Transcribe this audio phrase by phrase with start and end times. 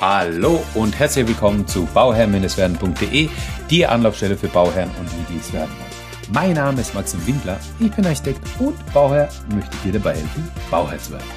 [0.00, 3.28] Hallo und herzlich willkommen zu bauherr-werden.de,
[3.68, 6.32] die Anlaufstelle für Bauherren und die, die es werden wollen.
[6.32, 10.50] Mein Name ist Maxim Windler, ich bin Architekt und Bauherr und möchte dir dabei helfen,
[10.70, 11.28] Bauherr zu werden.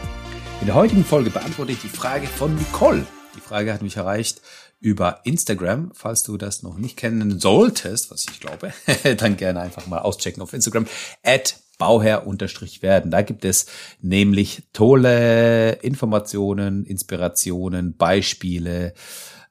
[0.62, 3.06] In der heutigen Folge beantworte ich die Frage von Nicole.
[3.36, 4.40] Die Frage hat mich erreicht
[4.80, 5.92] über Instagram.
[5.94, 8.72] Falls du das noch nicht kennen solltest, was ich glaube,
[9.18, 10.88] dann gerne einfach mal auschecken auf Instagram.
[11.22, 13.12] At Bauherr-werden.
[13.12, 13.66] Da gibt es
[14.02, 18.94] nämlich tolle Informationen, Inspirationen, Beispiele,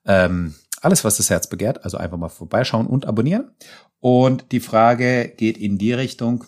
[0.05, 1.85] ähm, alles, was das Herz begehrt.
[1.85, 3.51] Also einfach mal vorbeischauen und abonnieren.
[4.01, 6.45] Und die Frage geht in die Richtung,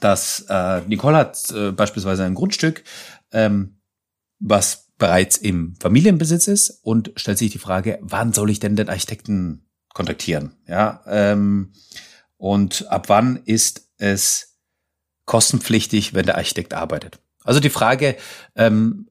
[0.00, 2.82] dass äh, Nicole hat äh, beispielsweise ein Grundstück,
[3.30, 3.78] ähm,
[4.40, 8.88] was bereits im Familienbesitz ist und stellt sich die Frage, wann soll ich denn den
[8.88, 10.56] Architekten kontaktieren?
[10.66, 11.72] Ja, ähm,
[12.36, 14.51] und ab wann ist es
[15.24, 17.18] kostenpflichtig, wenn der Architekt arbeitet.
[17.44, 18.16] Also die Frage
[18.56, 19.08] ähm,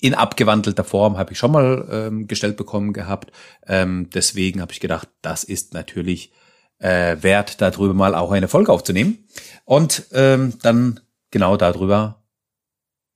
[0.00, 3.32] in abgewandelter Form habe ich schon mal ähm, gestellt bekommen gehabt.
[3.66, 6.32] Ähm, deswegen habe ich gedacht, das ist natürlich
[6.78, 9.24] äh, wert, darüber mal auch eine Folge aufzunehmen.
[9.64, 12.22] Und ähm, dann genau darüber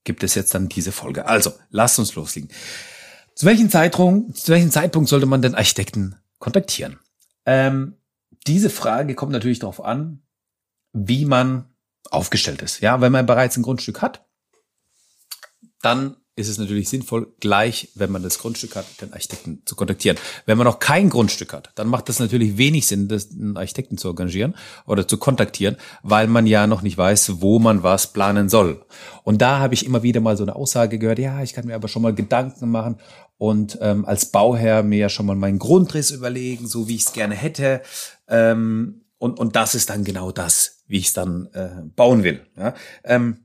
[0.05, 1.27] gibt es jetzt dann diese Folge.
[1.27, 2.51] Also, lasst uns loslegen.
[3.36, 6.98] Zu welchem Zeitraum, zu welchem Zeitpunkt sollte man den Architekten kontaktieren?
[7.47, 7.97] Ähm,
[8.47, 10.23] diese Frage kommt natürlich darauf an,
[10.92, 11.72] wie man
[12.11, 12.81] aufgestellt ist.
[12.81, 14.25] Ja, wenn man bereits ein Grundstück hat,
[15.83, 20.17] dann ist es natürlich sinnvoll, gleich, wenn man das Grundstück hat, den Architekten zu kontaktieren.
[20.47, 23.98] Wenn man noch kein Grundstück hat, dann macht das natürlich wenig Sinn, das, einen Architekten
[23.98, 24.55] zu engagieren
[24.86, 28.83] oder zu kontaktieren, weil man ja noch nicht weiß, wo man was planen soll.
[29.25, 31.75] Und da habe ich immer wieder mal so eine Aussage gehört, ja, ich kann mir
[31.75, 32.98] aber schon mal Gedanken machen
[33.36, 37.12] und ähm, als Bauherr mir ja schon mal meinen Grundriss überlegen, so wie ich es
[37.12, 37.83] gerne hätte.
[38.27, 42.43] Ähm, und, und das ist dann genau das, wie ich es dann äh, bauen will.
[42.55, 42.75] Ja?
[43.03, 43.39] Ähm,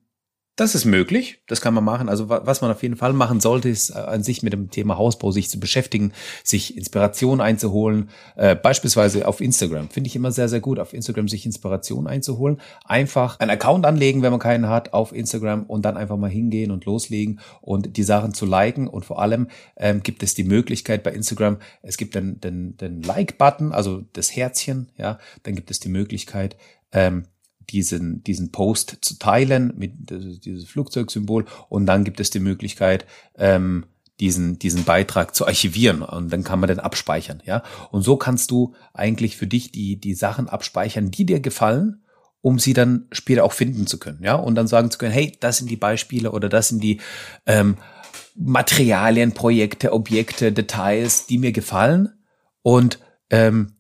[0.58, 2.10] das ist möglich, das kann man machen.
[2.10, 4.98] Also was man auf jeden Fall machen sollte, ist äh, an sich mit dem Thema
[4.98, 9.90] Hausbau sich zu beschäftigen, sich Inspiration einzuholen, äh, beispielsweise auf Instagram.
[9.90, 12.60] Finde ich immer sehr, sehr gut, auf Instagram sich Inspiration einzuholen.
[12.84, 16.72] Einfach einen Account anlegen, wenn man keinen hat, auf Instagram und dann einfach mal hingehen
[16.72, 18.88] und loslegen und die Sachen zu liken.
[18.88, 19.48] Und vor allem
[19.78, 24.36] ähm, gibt es die Möglichkeit bei Instagram, es gibt den, den, den Like-Button, also das
[24.36, 26.58] Herzchen, ja, dann gibt es die Möglichkeit,
[26.92, 27.26] ähm,
[27.70, 33.06] diesen, diesen Post zu teilen mit dieses Flugzeugsymbol und dann gibt es die Möglichkeit,
[33.36, 33.86] ähm,
[34.20, 37.64] diesen, diesen Beitrag zu archivieren und dann kann man den abspeichern, ja.
[37.92, 42.04] Und so kannst du eigentlich für dich die, die Sachen abspeichern, die dir gefallen,
[42.42, 44.36] um sie dann später auch finden zu können, ja.
[44.36, 47.00] Und dann sagen zu können, hey, das sind die Beispiele oder das sind die
[47.46, 47.78] ähm,
[48.36, 52.14] Materialien, Projekte, Objekte, Details, die mir gefallen
[52.64, 53.74] und ähm,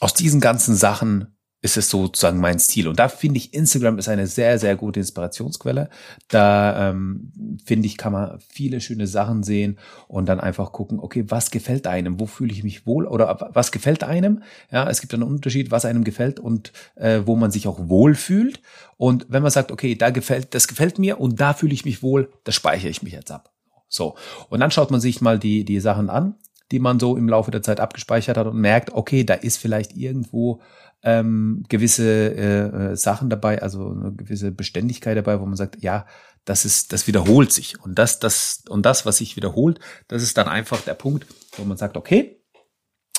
[0.00, 1.33] aus diesen ganzen Sachen
[1.64, 2.86] ist es sozusagen mein Stil.
[2.88, 5.88] Und da finde ich, Instagram ist eine sehr, sehr gute Inspirationsquelle.
[6.28, 7.32] Da ähm,
[7.64, 11.86] finde ich, kann man viele schöne Sachen sehen und dann einfach gucken, okay, was gefällt
[11.86, 12.20] einem?
[12.20, 13.06] Wo fühle ich mich wohl?
[13.06, 14.42] Oder was gefällt einem?
[14.70, 18.14] Ja, es gibt einen Unterschied, was einem gefällt und äh, wo man sich auch wohl
[18.14, 18.60] fühlt.
[18.98, 22.02] Und wenn man sagt, okay, da gefällt, das gefällt mir und da fühle ich mich
[22.02, 23.54] wohl, das speichere ich mich jetzt ab.
[23.88, 24.16] So.
[24.50, 26.34] Und dann schaut man sich mal die, die Sachen an,
[26.72, 29.96] die man so im Laufe der Zeit abgespeichert hat und merkt, okay, da ist vielleicht
[29.96, 30.60] irgendwo
[31.04, 36.06] ähm, gewisse äh, äh, Sachen dabei, also eine gewisse Beständigkeit dabei, wo man sagt, ja,
[36.46, 37.78] das ist, das wiederholt sich.
[37.80, 41.26] Und das, das, und das, was sich wiederholt, das ist dann einfach der Punkt,
[41.56, 42.42] wo man sagt, okay,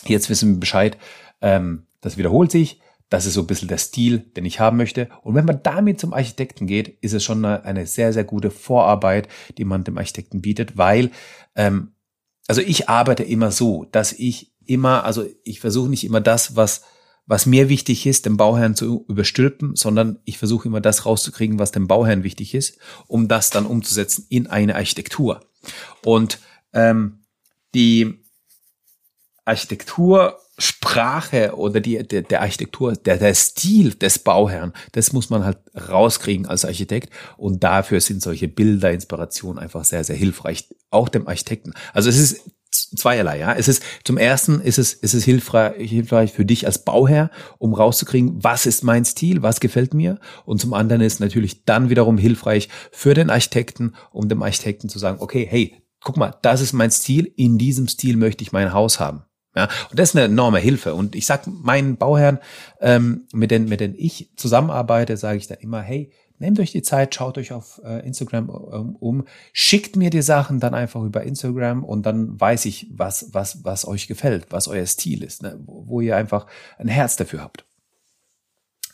[0.05, 0.97] jetzt wissen wir Bescheid,
[1.41, 5.09] ähm, das wiederholt sich, das ist so ein bisschen der Stil, den ich haben möchte.
[5.21, 8.49] Und wenn man damit zum Architekten geht, ist es schon eine, eine sehr, sehr gute
[8.49, 9.27] Vorarbeit,
[9.59, 11.11] die man dem Architekten bietet, weil,
[11.55, 11.93] ähm,
[12.47, 16.83] also ich arbeite immer so, dass ich immer, also ich versuche nicht immer das, was
[17.27, 21.71] was mir wichtig ist, den Bauherrn zu überstülpen, sondern ich versuche immer das rauszukriegen, was
[21.71, 22.77] dem Bauherrn wichtig ist,
[23.07, 25.41] um das dann umzusetzen in eine Architektur.
[26.03, 26.39] Und
[26.73, 27.25] ähm,
[27.73, 28.19] die
[29.43, 35.59] Architektursprache oder die, der, der Architektur, der, der Stil des Bauherrn, das muss man halt
[35.75, 37.09] rauskriegen als Architekt.
[37.37, 41.73] Und dafür sind solche Bilder, Inspirationen einfach sehr, sehr hilfreich, auch dem Architekten.
[41.93, 42.41] Also es ist
[42.75, 43.53] zweierlei, ja.
[43.53, 47.73] Es ist, zum ersten ist es, ist es hilfreich, hilfreich für dich als Bauherr, um
[47.73, 50.19] rauszukriegen, was ist mein Stil, was gefällt mir.
[50.45, 54.99] Und zum anderen ist natürlich dann wiederum hilfreich für den Architekten, um dem Architekten zu
[54.99, 58.73] sagen, okay, hey, guck mal, das ist mein Stil, in diesem Stil möchte ich mein
[58.73, 59.23] Haus haben.
[59.55, 60.93] Ja, und das ist eine enorme Hilfe.
[60.95, 62.39] Und ich sag meinen Bauherren,
[62.81, 66.81] ähm, mit denen, mit denen ich zusammenarbeite, sage ich dann immer, hey, Nehmt euch die
[66.81, 71.23] Zeit, schaut euch auf äh, Instagram ähm, um, schickt mir die Sachen dann einfach über
[71.23, 75.57] Instagram und dann weiß ich, was, was, was euch gefällt, was euer Stil ist, ne?
[75.65, 76.47] wo, wo ihr einfach
[76.77, 77.65] ein Herz dafür habt.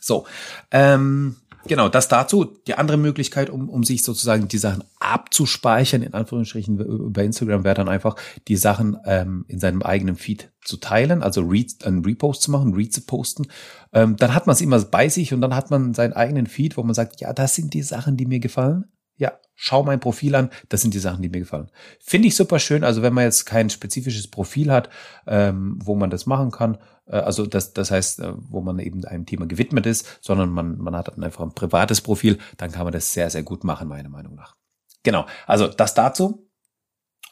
[0.00, 0.26] So,
[0.70, 1.36] ähm,
[1.66, 2.44] Genau, das dazu.
[2.66, 7.76] Die andere Möglichkeit, um, um sich sozusagen die Sachen abzuspeichern, in Anführungsstrichen über Instagram, wäre
[7.76, 8.16] dann einfach,
[8.48, 12.74] die Sachen ähm, in seinem eigenen Feed zu teilen, also Read, ein Repost zu machen,
[12.74, 13.46] Read zu posten.
[13.92, 16.76] Ähm, dann hat man es immer bei sich und dann hat man seinen eigenen Feed,
[16.76, 18.86] wo man sagt, ja, das sind die Sachen, die mir gefallen.
[19.22, 21.70] Ja, schau mein Profil an, das sind die Sachen, die mir gefallen.
[22.00, 22.82] Finde ich super schön.
[22.82, 24.88] Also wenn man jetzt kein spezifisches Profil hat,
[25.28, 26.76] ähm, wo man das machen kann,
[27.06, 30.76] äh, also das, das heißt, äh, wo man eben einem Thema gewidmet ist, sondern man,
[30.78, 34.08] man hat einfach ein privates Profil, dann kann man das sehr, sehr gut machen, meiner
[34.08, 34.56] Meinung nach.
[35.04, 36.48] Genau, also das dazu.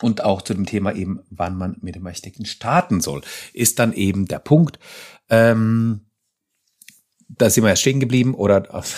[0.00, 3.22] Und auch zu dem Thema eben, wann man mit dem Architekten starten soll,
[3.52, 4.78] ist dann eben der Punkt.
[5.28, 6.02] Ähm,
[7.40, 8.94] da sind wir ja stehen geblieben oder das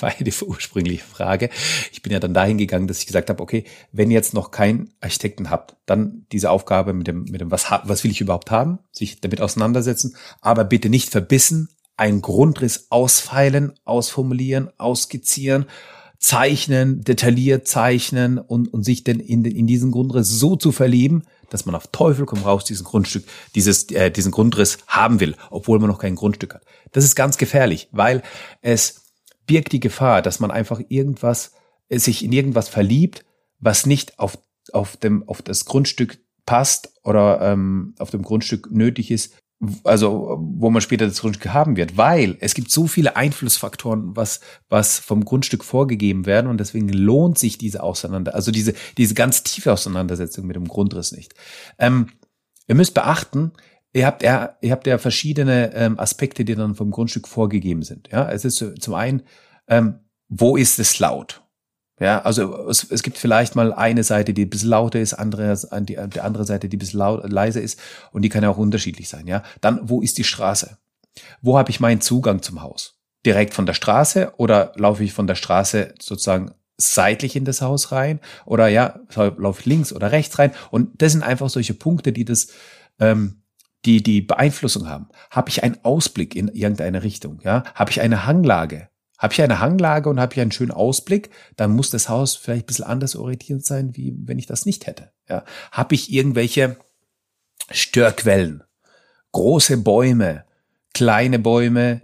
[0.00, 1.50] war ja die ursprüngliche Frage.
[1.92, 4.50] Ich bin ja dann dahin gegangen, dass ich gesagt habe, okay, wenn ihr jetzt noch
[4.50, 8.50] keinen Architekten habt, dann diese Aufgabe mit dem, mit dem, was, was will ich überhaupt
[8.50, 15.66] haben, sich damit auseinandersetzen, aber bitte nicht verbissen, einen Grundriss ausfeilen, ausformulieren, ausskizzieren,
[16.18, 21.66] zeichnen, detailliert zeichnen und, und sich denn in, in diesen Grundriss so zu verlieben, dass
[21.66, 25.88] man auf Teufel komm raus diesen Grundstück, dieses, äh, diesen Grundriss haben will, obwohl man
[25.88, 26.64] noch kein Grundstück hat.
[26.92, 28.22] Das ist ganz gefährlich, weil
[28.60, 29.02] es
[29.46, 31.52] birgt die Gefahr, dass man einfach irgendwas,
[31.88, 33.24] äh, sich in irgendwas verliebt,
[33.58, 34.38] was nicht auf,
[34.72, 39.36] auf dem, auf das Grundstück passt oder ähm, auf dem Grundstück nötig ist,
[39.84, 44.40] also wo man später das Grundstück haben wird, weil es gibt so viele Einflussfaktoren, was
[44.68, 49.44] was vom Grundstück vorgegeben werden und deswegen lohnt sich diese Auseinander, also diese diese ganz
[49.44, 51.34] tiefe Auseinandersetzung mit dem Grundriss nicht.
[51.78, 52.08] Ähm,
[52.66, 53.52] ihr müsst beachten,
[53.92, 58.08] ihr habt ja ihr habt ja verschiedene ähm, Aspekte, die dann vom Grundstück vorgegeben sind.
[58.10, 59.22] Ja, es ist zum einen,
[59.68, 61.42] ähm, wo ist es laut?
[62.02, 65.56] Ja, also es, es gibt vielleicht mal eine Seite, die ein bisschen lauter ist, andere,
[65.82, 67.78] die, die andere Seite, die ein bisschen laut, leiser ist
[68.10, 69.28] und die kann ja auch unterschiedlich sein.
[69.28, 70.78] Ja, dann wo ist die Straße?
[71.42, 72.98] Wo habe ich meinen Zugang zum Haus?
[73.24, 77.92] Direkt von der Straße oder laufe ich von der Straße sozusagen seitlich in das Haus
[77.92, 80.50] rein oder ja laufe ich links oder rechts rein?
[80.72, 82.48] Und das sind einfach solche Punkte, die das
[82.98, 83.44] ähm,
[83.84, 85.08] die die Beeinflussung haben.
[85.30, 87.38] Habe ich einen Ausblick in irgendeine Richtung?
[87.44, 88.88] Ja, habe ich eine Hanglage?
[89.22, 92.64] Habe ich eine Hanglage und habe ich einen schönen Ausblick, dann muss das Haus vielleicht
[92.64, 95.12] ein bisschen anders orientiert sein, wie wenn ich das nicht hätte.
[95.28, 95.44] Ja.
[95.70, 96.76] Habe ich irgendwelche
[97.70, 98.64] Störquellen,
[99.30, 100.44] große Bäume,
[100.92, 102.02] kleine Bäume,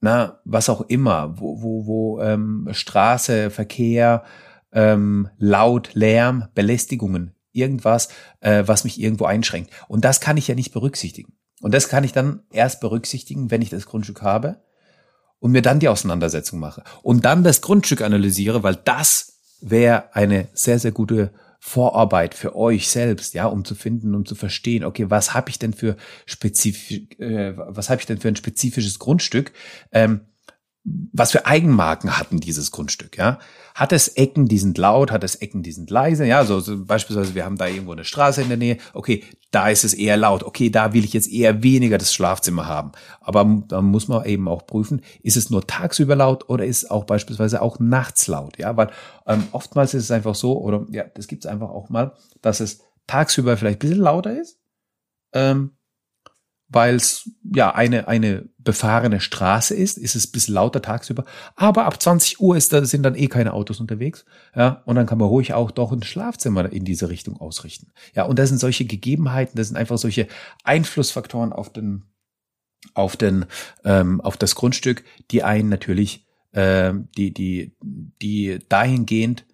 [0.00, 4.24] na, was auch immer, wo, wo, wo ähm, Straße, Verkehr,
[4.72, 8.08] ähm, Laut, Lärm, Belästigungen, irgendwas,
[8.40, 9.70] äh, was mich irgendwo einschränkt.
[9.86, 11.34] Und das kann ich ja nicht berücksichtigen.
[11.60, 14.60] Und das kann ich dann erst berücksichtigen, wenn ich das Grundstück habe
[15.44, 20.48] und mir dann die Auseinandersetzung mache und dann das Grundstück analysiere, weil das wäre eine
[20.54, 25.10] sehr, sehr gute Vorarbeit für euch selbst, ja, um zu finden, um zu verstehen, okay,
[25.10, 29.52] was habe ich denn für spezifisch, äh, was habe ich denn für ein spezifisches Grundstück?
[29.92, 30.22] Ähm,
[30.84, 33.38] was für Eigenmarken hatten dieses Grundstück, ja?
[33.74, 36.44] Hat es Ecken, die sind laut, hat es Ecken, die sind leise, ja?
[36.44, 39.84] So, so beispielsweise, wir haben da irgendwo eine Straße in der Nähe, okay, da ist
[39.84, 42.92] es eher laut, okay, da will ich jetzt eher weniger das Schlafzimmer haben.
[43.20, 47.04] Aber da muss man eben auch prüfen, ist es nur tagsüber laut oder ist auch
[47.04, 48.76] beispielsweise auch nachts laut, ja?
[48.76, 48.90] Weil
[49.26, 52.60] ähm, oftmals ist es einfach so, oder ja, das gibt es einfach auch mal, dass
[52.60, 54.58] es tagsüber vielleicht ein bisschen lauter ist,
[55.32, 55.70] ähm,
[56.74, 61.24] weil es ja eine, eine befahrene Straße ist, ist es bis lauter tagsüber.
[61.54, 64.24] Aber ab 20 Uhr ist, da sind dann eh keine Autos unterwegs.
[64.56, 67.92] Ja, und dann kann man ruhig auch doch ein Schlafzimmer in diese Richtung ausrichten.
[68.14, 70.26] Ja, und das sind solche Gegebenheiten, das sind einfach solche
[70.64, 72.04] Einflussfaktoren auf den,
[72.94, 73.46] auf den,
[73.84, 79.46] ähm, auf das Grundstück, die einen natürlich, äh, die, die, die dahingehend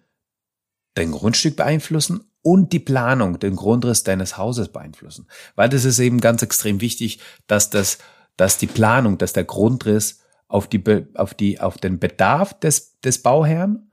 [0.95, 5.27] dein Grundstück beeinflussen und die Planung, den Grundriss deines Hauses beeinflussen.
[5.55, 7.99] Weil das ist eben ganz extrem wichtig, dass das,
[8.37, 10.83] dass die Planung, dass der Grundriss auf die,
[11.15, 13.91] auf die, auf den Bedarf des, des Bauherrn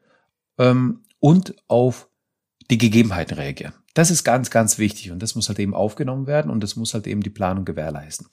[0.58, 2.08] ähm, und auf
[2.70, 3.74] die Gegebenheiten reagieren.
[3.94, 6.94] Das ist ganz, ganz wichtig und das muss halt eben aufgenommen werden und das muss
[6.94, 8.28] halt eben die Planung gewährleisten.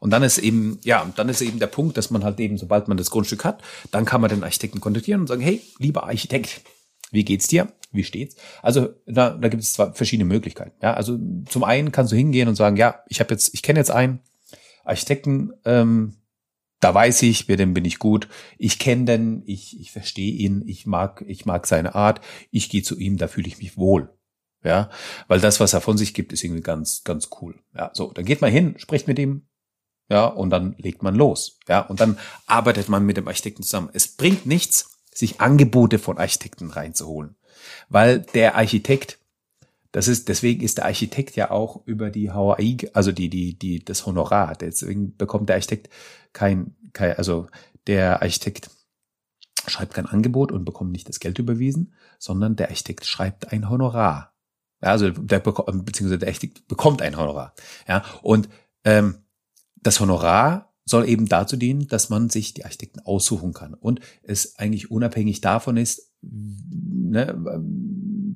[0.00, 2.88] Und dann ist eben, ja, dann ist eben der Punkt, dass man halt eben, sobald
[2.88, 6.62] man das Grundstück hat, dann kann man den Architekten kontaktieren und sagen, hey, lieber Architekt,
[7.14, 7.72] wie geht's dir?
[7.92, 8.36] Wie steht's?
[8.62, 10.76] Also da, da gibt es zwar verschiedene Möglichkeiten.
[10.82, 13.78] Ja, also zum einen kannst du hingehen und sagen, ja, ich habe jetzt, ich kenne
[13.78, 14.20] jetzt einen
[14.84, 16.16] Architekten, ähm,
[16.80, 18.28] da weiß ich, mit dem bin ich gut.
[18.58, 22.20] Ich kenne den, ich, ich verstehe ihn, ich mag, ich mag seine Art.
[22.50, 24.12] Ich gehe zu ihm, da fühle ich mich wohl.
[24.62, 24.90] Ja,
[25.28, 27.60] weil das, was er von sich gibt, ist irgendwie ganz, ganz cool.
[27.74, 29.46] Ja, so, dann geht man hin, spricht mit ihm,
[30.08, 31.58] ja, und dann legt man los.
[31.68, 33.90] Ja, und dann arbeitet man mit dem Architekten zusammen.
[33.92, 37.36] Es bringt nichts, sich Angebote von Architekten reinzuholen.
[37.88, 39.18] Weil der Architekt,
[39.92, 43.84] das ist, deswegen ist der Architekt ja auch über die HAI, also die, die, die,
[43.84, 44.54] das Honorar.
[44.56, 45.88] Deswegen bekommt der Architekt
[46.32, 47.46] kein, kein also
[47.86, 48.70] der Architekt
[49.66, 54.34] schreibt kein Angebot und bekommt nicht das Geld überwiesen, sondern der Architekt schreibt ein Honorar.
[54.82, 57.54] Ja, also der beziehungsweise der Architekt bekommt ein Honorar.
[57.88, 58.48] Ja, und
[58.84, 59.24] ähm,
[59.76, 64.58] das Honorar soll eben dazu dienen, dass man sich die Architekten aussuchen kann und es
[64.58, 67.62] eigentlich unabhängig davon ist, ne,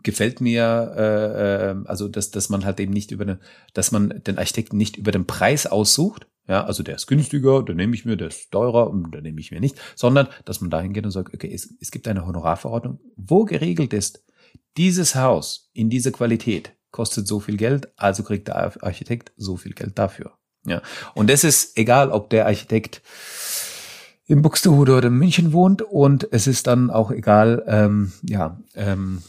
[0.02, 3.40] gefällt mir, äh, äh, also dass, dass man halt eben nicht über eine,
[3.74, 7.76] dass man den Architekten nicht über den Preis aussucht, ja, also der ist günstiger, den
[7.76, 10.94] nehme ich mir, der ist teurer, den nehme ich mir nicht, sondern dass man dahin
[10.94, 14.24] geht und sagt, okay, es, es gibt eine Honorarverordnung, wo geregelt ist,
[14.76, 19.72] dieses Haus in dieser Qualität kostet so viel Geld, also kriegt der Architekt so viel
[19.72, 20.38] Geld dafür.
[20.68, 20.82] Ja,
[21.14, 23.02] und es ist egal, ob der Architekt
[24.26, 29.22] in Buxtehude oder in München wohnt und es ist dann auch egal, ähm, ja, ähm,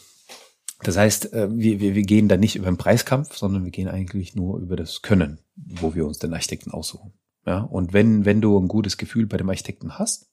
[0.82, 3.88] das heißt, äh, wir, wir, wir gehen da nicht über den Preiskampf, sondern wir gehen
[3.88, 7.14] eigentlich nur über das Können, wo wir uns den Architekten aussuchen.
[7.46, 10.30] Ja, und wenn, wenn du ein gutes Gefühl bei dem Architekten hast,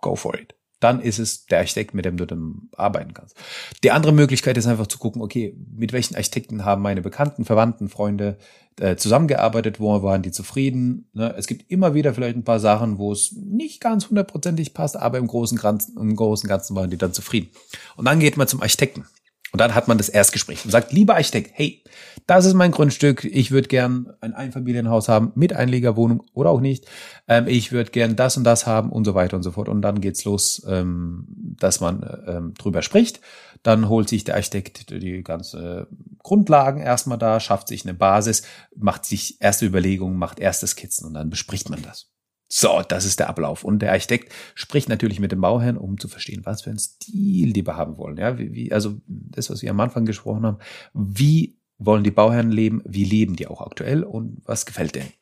[0.00, 3.36] go for it dann ist es der Architekt, mit dem du dann arbeiten kannst.
[3.82, 7.88] Die andere Möglichkeit ist einfach zu gucken, okay, mit welchen Architekten haben meine Bekannten, Verwandten,
[7.88, 8.36] Freunde
[8.78, 11.08] äh, zusammengearbeitet, wo waren die zufrieden.
[11.14, 11.34] Ne?
[11.38, 15.18] Es gibt immer wieder vielleicht ein paar Sachen, wo es nicht ganz hundertprozentig passt, aber
[15.18, 17.48] im großen, Ganzen, im großen Ganzen waren die dann zufrieden.
[17.96, 19.06] Und dann geht man zum Architekten.
[19.52, 21.82] Und dann hat man das Erstgespräch und sagt, lieber Architekt, hey,
[22.26, 26.86] das ist mein Grundstück, ich würde gern ein Einfamilienhaus haben mit Einliegerwohnung oder auch nicht.
[27.28, 29.68] Ähm, ich würde gern das und das haben und so weiter und so fort.
[29.68, 33.20] Und dann geht's los, ähm, dass man ähm, drüber spricht.
[33.62, 35.88] Dann holt sich der Architekt die ganze
[36.22, 38.42] Grundlagen erstmal da, schafft sich eine Basis,
[38.76, 42.10] macht sich erste Überlegungen, macht erste Skizzen und dann bespricht man das.
[42.48, 43.64] So, das ist der Ablauf.
[43.64, 47.52] Und der Architekt spricht natürlich mit dem Bauherrn, um zu verstehen, was für einen Stil
[47.52, 48.16] die wir haben wollen.
[48.16, 50.58] Ja, wie, wie, also das, was wir am Anfang gesprochen haben.
[50.94, 52.82] Wie wollen die Bauherren leben?
[52.84, 54.04] Wie leben die auch aktuell?
[54.04, 55.12] Und was gefällt denen?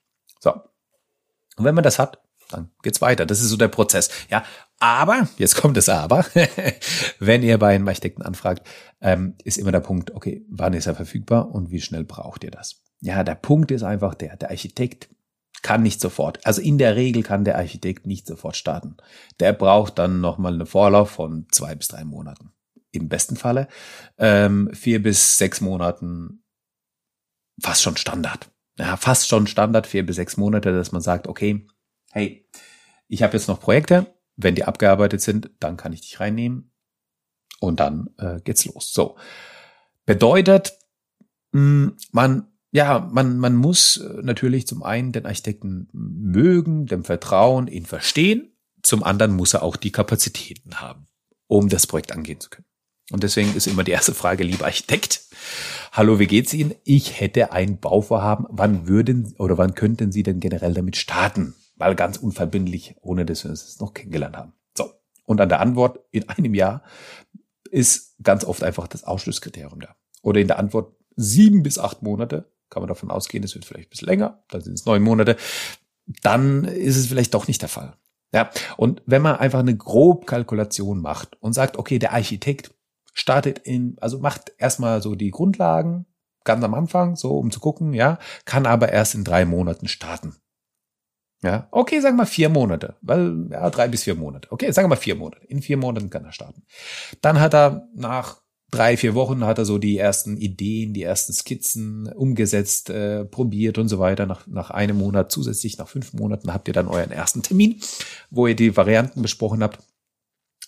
[0.40, 0.52] So.
[1.56, 3.24] Und wenn man das hat, dann geht's weiter.
[3.24, 4.10] Das ist so der Prozess.
[4.28, 4.44] Ja,
[4.78, 6.26] aber, jetzt kommt es aber,
[7.18, 8.66] wenn ihr bei einem Architekten anfragt,
[9.00, 12.50] ähm, ist immer der Punkt, okay, wann ist er verfügbar und wie schnell braucht ihr
[12.50, 12.82] das?
[13.00, 15.08] Ja, der Punkt ist einfach der, der Architekt
[15.64, 16.46] kann nicht sofort.
[16.46, 18.98] Also in der Regel kann der Architekt nicht sofort starten.
[19.40, 22.52] Der braucht dann nochmal eine Vorlauf von zwei bis drei Monaten.
[22.92, 23.66] Im besten Falle
[24.18, 26.44] ähm, vier bis sechs Monaten
[27.60, 28.50] fast schon Standard.
[28.78, 31.66] Ja, fast schon Standard, vier bis sechs Monate, dass man sagt, okay,
[32.12, 32.46] hey,
[33.08, 36.72] ich habe jetzt noch Projekte, wenn die abgearbeitet sind, dann kann ich dich reinnehmen
[37.60, 38.92] und dann äh, geht's los.
[38.92, 39.16] So.
[40.04, 40.78] Bedeutet,
[41.52, 47.68] hm, man ja, man, man muss äh, natürlich zum einen den Architekten mögen, dem vertrauen,
[47.68, 48.52] ihn verstehen.
[48.82, 51.06] Zum anderen muss er auch die Kapazitäten haben,
[51.46, 52.66] um das Projekt angehen zu können.
[53.12, 55.20] Und deswegen ist immer die erste Frage, lieber Architekt,
[55.92, 56.74] hallo, wie geht's Ihnen?
[56.82, 58.46] Ich hätte ein Bauvorhaben.
[58.50, 61.54] Wann würden oder wann könnten Sie denn generell damit starten?
[61.76, 64.52] Weil ganz unverbindlich, ohne dass wir es noch kennengelernt haben.
[64.76, 64.90] So.
[65.26, 66.82] Und an der Antwort in einem Jahr
[67.70, 69.94] ist ganz oft einfach das Ausschlusskriterium da.
[70.22, 73.88] Oder in der Antwort sieben bis acht Monate kann man davon ausgehen, es wird vielleicht
[73.88, 75.36] ein bisschen länger, dann sind es neun Monate,
[76.22, 77.96] dann ist es vielleicht doch nicht der Fall.
[78.32, 82.74] Ja, und wenn man einfach eine Grobkalkulation macht und sagt, okay, der Architekt
[83.12, 86.06] startet in, also macht erstmal so die Grundlagen
[86.42, 90.34] ganz am Anfang, so um zu gucken, ja, kann aber erst in drei Monaten starten.
[91.42, 94.50] Ja, okay, sagen wir vier Monate, weil, ja, drei bis vier Monate.
[94.50, 95.46] Okay, sagen wir vier Monate.
[95.46, 96.64] In vier Monaten kann er starten.
[97.20, 98.40] Dann hat er nach
[98.70, 103.78] drei, vier Wochen hat er so die ersten Ideen, die ersten Skizzen umgesetzt, äh, probiert
[103.78, 104.26] und so weiter.
[104.26, 107.80] Nach, nach einem Monat zusätzlich, nach fünf Monaten habt ihr dann euren ersten Termin,
[108.30, 109.78] wo ihr die Varianten besprochen habt.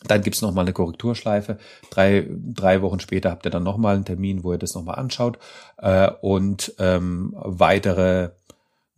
[0.05, 1.59] Dann gibt's noch mal eine Korrekturschleife.
[1.91, 4.85] Drei, drei Wochen später habt ihr dann noch mal einen Termin, wo ihr das noch
[4.85, 5.39] mal anschaut.
[5.79, 8.31] Äh, und ähm, weitere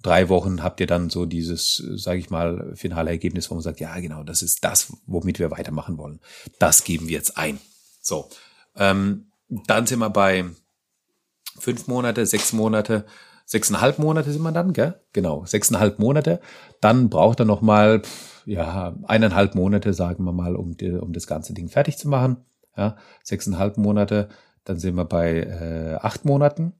[0.02, 3.80] drei Wochen habt ihr dann so dieses, sage ich mal, finale Ergebnis, wo man sagt,
[3.80, 6.20] ja genau, das ist das, womit wir weitermachen wollen.
[6.58, 7.58] Das geben wir jetzt ein.
[8.00, 8.28] So,
[8.78, 10.44] ähm, dann sind wir bei
[11.58, 13.06] fünf Monate, sechs Monate,
[13.44, 15.00] sechseinhalb Monate sind wir dann, gell?
[15.12, 16.40] Genau, sechseinhalb Monate.
[16.80, 18.02] Dann braucht er noch mal,
[18.44, 22.44] ja, eineinhalb Monate, sagen wir mal, um, um das ganze Ding fertig zu machen.
[22.76, 24.28] Ja, sechseinhalb Monate,
[24.64, 26.74] dann sind wir bei äh, acht Monaten.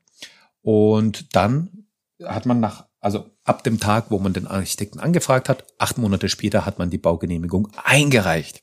[0.63, 1.87] Und dann
[2.23, 6.29] hat man nach, also ab dem Tag, wo man den Architekten angefragt hat, acht Monate
[6.29, 8.63] später hat man die Baugenehmigung eingereicht.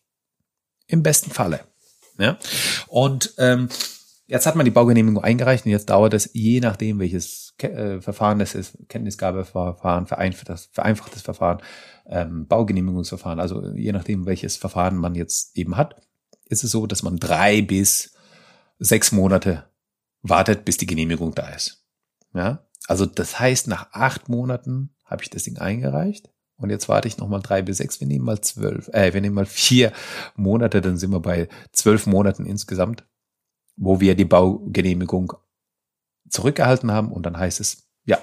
[0.88, 1.62] Im besten Falle.
[2.18, 2.38] Ja?
[2.88, 3.70] Und ähm,
[4.28, 8.40] jetzt hat man die Baugenehmigung eingereicht und jetzt dauert es, je nachdem, welches äh, Verfahren
[8.40, 11.62] das ist, Kenntnisgabeverfahren, vereinfachtes, vereinfachtes Verfahren,
[12.08, 15.96] ähm, Baugenehmigungsverfahren, also je nachdem, welches Verfahren man jetzt eben hat,
[16.48, 18.14] ist es so, dass man drei bis
[18.78, 19.66] sechs Monate
[20.22, 21.86] wartet, bis die Genehmigung da ist.
[22.34, 27.08] Ja, also das heißt, nach acht Monaten habe ich das Ding eingereicht Und jetzt warte
[27.08, 28.00] ich nochmal drei bis sechs.
[28.00, 29.92] Wir nehmen mal zwölf, äh, wir nehmen mal vier
[30.36, 33.04] Monate, dann sind wir bei zwölf Monaten insgesamt,
[33.76, 35.34] wo wir die Baugenehmigung
[36.30, 37.12] zurückgehalten haben.
[37.12, 38.20] Und dann heißt es, ja,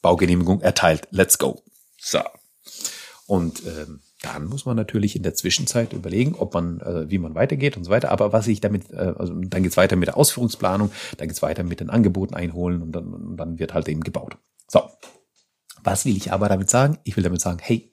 [0.00, 1.08] Baugenehmigung erteilt.
[1.10, 1.62] Let's go.
[1.98, 2.20] So.
[3.26, 7.34] Und ähm, dann muss man natürlich in der Zwischenzeit überlegen, ob man, äh, wie man
[7.34, 8.10] weitergeht und so weiter.
[8.10, 11.64] Aber was ich damit, äh, also dann geht's weiter mit der Ausführungsplanung, dann geht's weiter
[11.64, 14.38] mit den Angeboten einholen und dann, und dann wird halt eben gebaut.
[14.68, 14.82] So.
[15.86, 16.98] Was will ich aber damit sagen?
[17.04, 17.88] Ich will damit sagen, hey,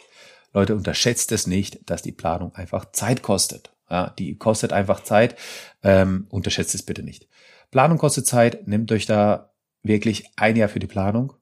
[0.52, 3.72] Leute, unterschätzt es nicht, dass die Planung einfach Zeit kostet.
[3.88, 5.36] Ja, die kostet einfach Zeit.
[5.84, 7.28] Ähm, unterschätzt es bitte nicht.
[7.70, 8.68] Planung kostet Zeit.
[8.68, 11.34] Nehmt euch da wirklich ein Jahr für die Planung.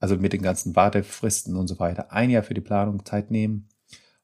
[0.00, 2.10] Also mit den ganzen Wartefristen und so weiter.
[2.10, 3.68] Ein Jahr für die Planung Zeit nehmen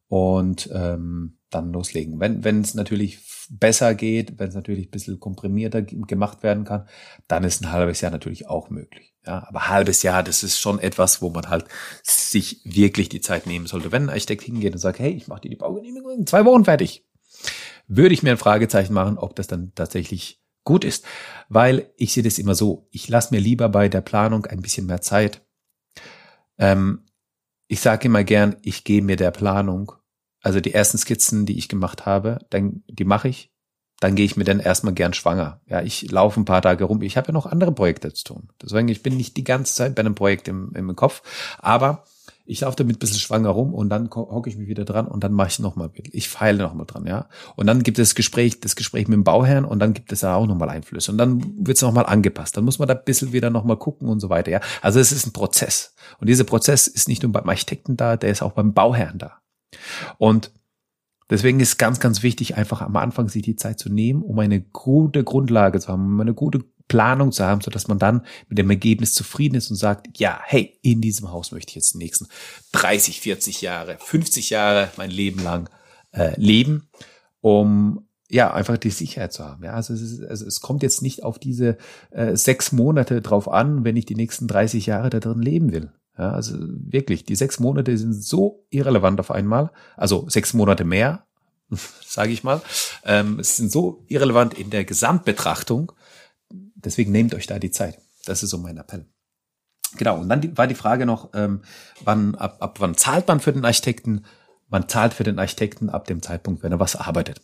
[0.08, 2.20] und ähm, dann loslegen.
[2.20, 6.86] Wenn wenn es natürlich besser geht, wenn es natürlich ein bisschen komprimierter gemacht werden kann,
[7.26, 9.14] dann ist ein halbes Jahr natürlich auch möglich.
[9.26, 11.64] Ja, aber halbes Jahr, das ist schon etwas, wo man halt
[12.02, 13.92] sich wirklich die Zeit nehmen sollte.
[13.92, 16.64] Wenn ein Architekt hingeht und sagt, hey, ich mache dir die Baugenehmigung in zwei Wochen
[16.64, 17.06] fertig,
[17.86, 21.04] würde ich mir ein Fragezeichen machen, ob das dann tatsächlich gut ist.
[21.48, 24.86] Weil ich sehe das immer so, ich lasse mir lieber bei der Planung ein bisschen
[24.86, 25.42] mehr Zeit.
[26.58, 27.04] Ähm,
[27.68, 29.92] ich sage immer gern, ich gehe mir der Planung
[30.42, 33.52] also die ersten Skizzen, die ich gemacht habe, dann, die mache ich.
[34.00, 35.60] Dann gehe ich mir dann erstmal gern schwanger.
[35.66, 37.02] Ja, ich laufe ein paar Tage rum.
[37.02, 38.48] Ich habe ja noch andere Projekte zu tun.
[38.62, 41.22] Deswegen, ich bin nicht die ganze Zeit bei einem Projekt im, im Kopf.
[41.58, 42.04] Aber
[42.48, 45.22] ich laufe damit ein bisschen schwanger rum und dann hocke ich mich wieder dran und
[45.22, 47.28] dann mache ich nochmal, ich feile nochmal dran, ja.
[47.56, 50.20] Und dann gibt es das Gespräch, das Gespräch mit dem Bauherrn und dann gibt es
[50.20, 52.56] da auch nochmal Einflüsse und dann wird es nochmal angepasst.
[52.56, 54.60] Dann muss man da ein bisschen wieder nochmal gucken und so weiter, ja.
[54.80, 55.94] Also es ist ein Prozess.
[56.20, 59.42] Und dieser Prozess ist nicht nur beim Architekten da, der ist auch beim Bauherrn da.
[60.16, 60.50] Und
[61.28, 64.62] deswegen ist ganz, ganz wichtig, einfach am Anfang sich die Zeit zu nehmen, um eine
[64.62, 68.58] gute Grundlage zu haben, um eine gute Planung zu haben, so dass man dann mit
[68.58, 71.98] dem Ergebnis zufrieden ist und sagt, ja, hey, in diesem Haus möchte ich jetzt die
[71.98, 72.26] nächsten
[72.72, 75.68] 30, 40 Jahre, 50 Jahre mein Leben lang
[76.12, 76.88] äh, leben,
[77.40, 79.64] um ja einfach die Sicherheit zu haben.
[79.64, 81.78] Ja, also es, ist, also es kommt jetzt nicht auf diese
[82.10, 85.92] äh, sechs Monate drauf an, wenn ich die nächsten 30 Jahre da drin leben will.
[86.18, 89.70] Ja, also wirklich, die sechs Monate sind so irrelevant auf einmal.
[89.96, 91.26] Also sechs Monate mehr,
[92.04, 92.60] sage ich mal.
[93.04, 95.92] Ähm, es sind so irrelevant in der Gesamtbetrachtung.
[96.84, 98.00] Deswegen nehmt euch da die Zeit.
[98.24, 99.06] Das ist so mein Appell.
[99.96, 101.62] Genau, und dann war die Frage noch, ähm,
[102.04, 104.24] wann, ab, ab wann zahlt man für den Architekten?
[104.68, 107.40] Man zahlt für den Architekten ab dem Zeitpunkt, wenn er was arbeitet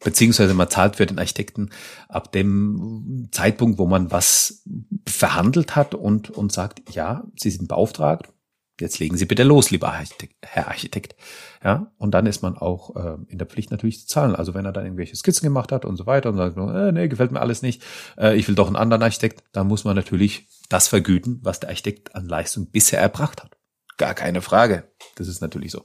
[0.00, 1.70] beziehungsweise man zahlt für den Architekten
[2.08, 4.64] ab dem Zeitpunkt, wo man was
[5.06, 8.32] verhandelt hat und, und sagt, ja, Sie sind beauftragt,
[8.80, 11.16] jetzt legen Sie bitte los, lieber Architekt, Herr Architekt.
[11.62, 14.34] Ja, und dann ist man auch äh, in der Pflicht natürlich zu zahlen.
[14.34, 17.08] Also wenn er dann irgendwelche Skizzen gemacht hat und so weiter und sagt, äh, nee,
[17.08, 17.82] gefällt mir alles nicht,
[18.18, 21.70] äh, ich will doch einen anderen Architekt, dann muss man natürlich das vergüten, was der
[21.70, 23.56] Architekt an Leistung bisher erbracht hat.
[23.96, 24.84] Gar keine Frage.
[25.16, 25.82] Das ist natürlich so.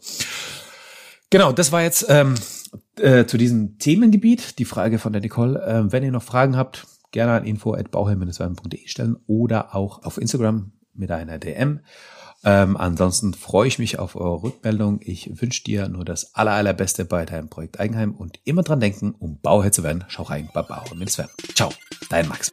[1.29, 2.35] Genau, das war jetzt ähm,
[2.97, 5.63] äh, zu diesem Themengebiet die Frage von der Nicole.
[5.65, 11.09] Ähm, wenn ihr noch Fragen habt, gerne an info.bauherr-werden.de stellen oder auch auf Instagram mit
[11.09, 11.79] einer DM.
[12.43, 14.99] Ähm, ansonsten freue ich mich auf eure Rückmeldung.
[15.03, 19.13] Ich wünsche dir nur das aller, allerbeste bei deinem Projekt Eigenheim und immer dran denken,
[19.17, 20.95] um Bauherr zu werden, schau rein bei Bauherr
[21.53, 21.71] Ciao,
[22.09, 22.51] dein Max.